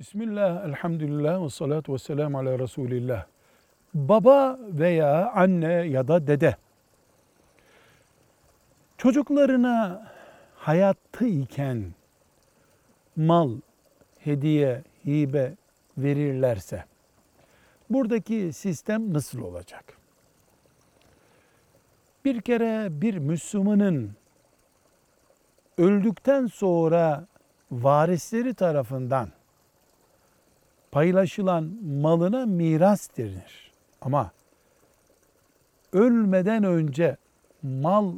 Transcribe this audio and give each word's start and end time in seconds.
Bismillah, 0.00 0.64
elhamdülillah 0.64 1.44
ve 1.44 1.50
salatu 1.50 1.92
ve 1.94 1.98
selamu 1.98 2.38
ala 2.38 2.58
Resulillah. 2.58 3.26
Baba 3.94 4.58
veya 4.60 5.32
anne 5.32 5.72
ya 5.72 6.08
da 6.08 6.26
dede 6.26 6.56
çocuklarına 8.98 10.06
hayatta 10.56 11.26
iken 11.26 11.84
mal, 13.16 13.50
hediye, 14.18 14.82
hibe 15.06 15.54
verirlerse 15.98 16.84
buradaki 17.90 18.52
sistem 18.52 19.14
nasıl 19.14 19.40
olacak? 19.40 19.98
Bir 22.24 22.40
kere 22.40 23.00
bir 23.00 23.18
Müslümanın 23.18 24.16
öldükten 25.78 26.46
sonra 26.46 27.26
varisleri 27.70 28.54
tarafından 28.54 29.37
paylaşılan 30.90 31.64
malına 31.84 32.46
miras 32.46 33.08
denir. 33.16 33.72
Ama 34.00 34.30
ölmeden 35.92 36.64
önce 36.64 37.16
mal 37.62 38.12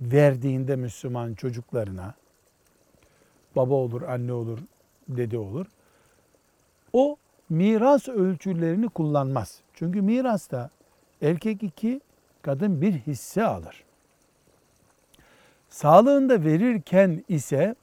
verdiğinde 0.00 0.76
Müslüman 0.76 1.34
çocuklarına 1.34 2.14
baba 3.56 3.74
olur, 3.74 4.02
anne 4.02 4.32
olur, 4.32 4.58
dede 5.08 5.38
olur. 5.38 5.66
O 6.92 7.16
miras 7.50 8.08
ölçülerini 8.08 8.88
kullanmaz. 8.88 9.60
Çünkü 9.74 10.02
mirasta 10.02 10.70
erkek 11.22 11.62
iki, 11.62 12.00
kadın 12.42 12.80
bir 12.80 12.92
hisse 12.92 13.44
alır. 13.44 13.84
Sağlığında 15.68 16.44
verirken 16.44 17.24
ise 17.28 17.74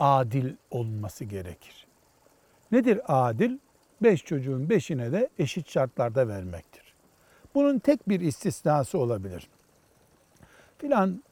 adil 0.00 0.54
olması 0.70 1.24
gerekir. 1.24 1.86
Nedir 2.72 3.00
adil? 3.08 3.58
Beş 4.02 4.24
çocuğun 4.24 4.70
beşine 4.70 5.12
de 5.12 5.28
eşit 5.38 5.70
şartlarda 5.70 6.28
vermektir. 6.28 6.94
Bunun 7.54 7.78
tek 7.78 8.08
bir 8.08 8.20
istisnası 8.20 8.98
olabilir. 8.98 9.48
Filan 10.78 11.22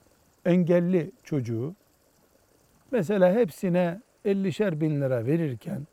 engelli 0.44 1.10
çocuğu 1.24 1.74
mesela 2.90 3.32
hepsine 3.32 4.00
50'şer 4.24 4.80
bin 4.80 5.00
lira 5.00 5.26
verirken 5.26 5.86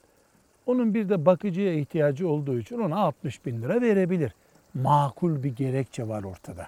onun 0.66 0.94
bir 0.94 1.10
de 1.10 1.26
bakıcıya 1.26 1.74
ihtiyacı 1.74 2.30
olduğu 2.30 2.60
için 2.60 2.80
ona 2.80 2.98
60 2.98 3.46
bin 3.46 3.62
lira 3.62 3.82
verebilir. 3.82 4.36
Makul 4.74 5.44
bir 5.44 5.56
gerekçe 5.56 6.08
var 6.08 6.24
ortada. 6.24 6.68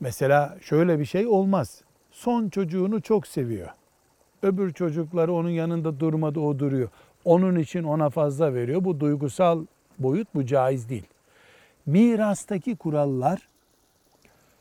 Mesela 0.00 0.58
şöyle 0.60 0.98
bir 0.98 1.04
şey 1.04 1.26
olmaz. 1.26 1.82
Son 2.10 2.48
çocuğunu 2.48 3.02
çok 3.02 3.26
seviyor. 3.26 3.68
Öbür 4.42 4.72
çocukları 4.72 5.32
onun 5.32 5.50
yanında 5.50 6.00
durmadı 6.00 6.40
o 6.40 6.58
duruyor. 6.58 6.88
Onun 7.24 7.56
için 7.56 7.82
ona 7.82 8.10
fazla 8.10 8.54
veriyor. 8.54 8.84
Bu 8.84 9.00
duygusal 9.00 9.64
boyut 9.98 10.28
bu 10.34 10.46
caiz 10.46 10.88
değil. 10.88 11.06
Mirastaki 11.86 12.76
kurallar 12.76 13.48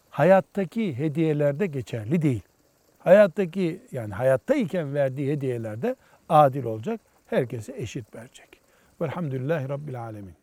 hayattaki 0.10 0.98
hediyelerde 0.98 1.68
geçerli 1.68 2.22
değil. 2.22 2.42
Hayattaki 3.00 3.82
yani 3.92 4.14
hayatta 4.14 4.56
iken 4.56 4.94
verdiği 4.94 5.32
hediyelerde 5.32 5.96
adil 6.30 6.64
olacak. 6.64 7.02
Herkese 7.26 7.74
eşit 7.78 8.16
verecek. 8.16 8.50
Velhamdülillahi 9.02 9.70
Rabbil 9.70 10.02
Alemin. 10.02 10.34